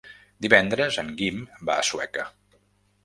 Divendres 0.45 0.97
en 1.03 1.11
Guim 1.19 1.43
va 1.69 1.77
a 1.77 1.85
Sueca. 1.91 2.29